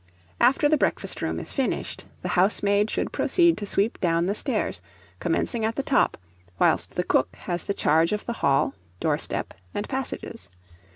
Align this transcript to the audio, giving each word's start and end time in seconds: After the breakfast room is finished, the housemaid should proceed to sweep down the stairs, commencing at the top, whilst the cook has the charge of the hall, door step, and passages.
After 0.39 0.67
the 0.67 0.77
breakfast 0.79 1.21
room 1.21 1.39
is 1.39 1.53
finished, 1.53 2.05
the 2.23 2.29
housemaid 2.29 2.89
should 2.89 3.11
proceed 3.11 3.55
to 3.59 3.67
sweep 3.67 3.99
down 4.01 4.25
the 4.25 4.33
stairs, 4.33 4.81
commencing 5.19 5.63
at 5.63 5.75
the 5.75 5.83
top, 5.83 6.17
whilst 6.57 6.95
the 6.95 7.03
cook 7.03 7.35
has 7.35 7.65
the 7.65 7.75
charge 7.75 8.11
of 8.11 8.25
the 8.25 8.33
hall, 8.41 8.73
door 8.99 9.19
step, 9.19 9.53
and 9.75 9.87
passages. 9.87 10.49